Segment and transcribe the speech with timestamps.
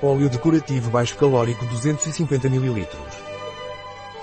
[0.00, 2.86] Óleo decorativo baixo calórico 250 ml.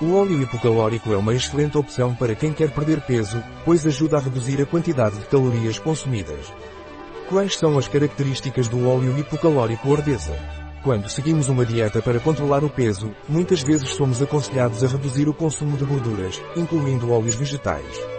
[0.02, 4.22] O óleo hipocalórico é uma excelente opção para quem quer perder peso, pois ajuda a
[4.22, 6.54] reduzir a quantidade de calorias consumidas.
[7.28, 10.40] Quais são as características do óleo hipocalórico Ordesa?
[10.82, 15.34] Quando seguimos uma dieta para controlar o peso, muitas vezes somos aconselhados a reduzir o
[15.34, 18.15] consumo de gorduras, incluindo óleos vegetais.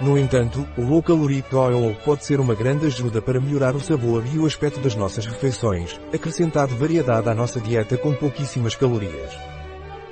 [0.00, 4.22] No entanto, o Low Caloric Oil pode ser uma grande ajuda para melhorar o sabor
[4.32, 9.36] e o aspecto das nossas refeições, acrescentando variedade à nossa dieta com pouquíssimas calorias.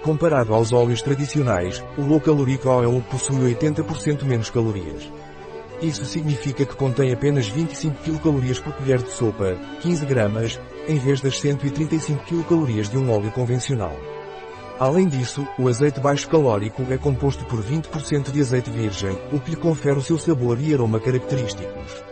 [0.02, 5.09] Comparado aos óleos tradicionais, o Low Caloric Oil possui 80% menos calorias.
[5.80, 11.20] Isso significa que contém apenas 25 kcal por colher de sopa, 15 gramas, em vez
[11.20, 13.96] das 135 kcal de um óleo convencional.
[14.78, 19.50] Além disso, o azeite baixo calórico é composto por 20% de azeite virgem, o que
[19.50, 22.04] lhe confere o seu sabor e aroma característicos.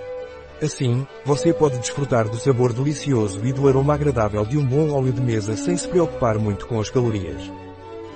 [0.62, 5.12] Assim, você pode desfrutar do sabor delicioso e do aroma agradável de um bom óleo
[5.12, 7.52] de mesa sem se preocupar muito com as calorias.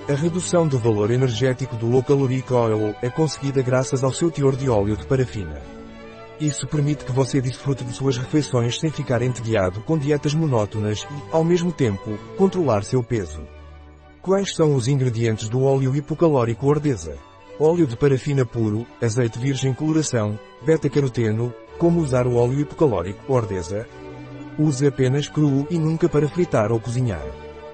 [0.08, 4.56] A redução do valor energético do Low Caloric Oil é conseguida graças ao seu teor
[4.56, 5.60] de óleo de parafina.
[6.40, 11.22] Isso permite que você desfrute de suas refeições sem ficar entediado com dietas monótonas e,
[11.30, 13.57] ao mesmo tempo, controlar seu peso.
[14.22, 17.16] Quais são os ingredientes do óleo hipocalórico Ordesa?
[17.58, 23.86] Óleo de parafina puro, azeite virgem coloração, beta-caroteno, como usar o óleo hipocalórico Ordesa?
[24.58, 27.24] Use apenas cru e nunca para fritar ou cozinhar.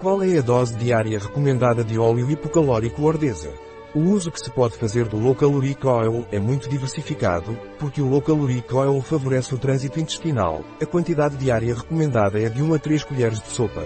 [0.00, 3.50] Qual é a dose diária recomendada de óleo hipocalórico Ordesa?
[3.94, 8.08] O uso que se pode fazer do Low Caloric Oil é muito diversificado, porque o
[8.08, 10.62] Low Caloric Oil favorece o trânsito intestinal.
[10.80, 13.82] A quantidade diária recomendada é de 1 a 3 colheres de sopa.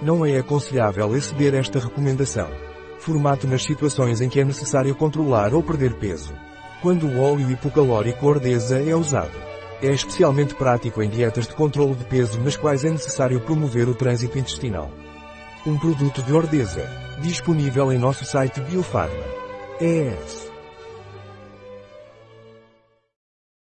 [0.00, 2.48] Não é aconselhável exceder esta recomendação.
[3.00, 6.32] Formato nas situações em que é necessário controlar ou perder peso.
[6.80, 9.36] Quando o óleo hipocalórico Ordesa é usado.
[9.82, 13.94] É especialmente prático em dietas de controle de peso nas quais é necessário promover o
[13.94, 14.90] trânsito intestinal.
[15.66, 16.88] Um produto de Ordesa.
[17.20, 19.24] Disponível em nosso site Biofarma.
[19.80, 20.47] ES.